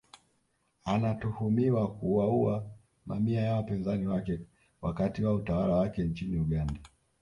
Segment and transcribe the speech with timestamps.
[0.85, 2.63] Anatuhumiwa kuwaua
[3.05, 4.39] mamia ya wapinzani wake
[4.81, 6.79] wakati wa utawala wake nchini Uganda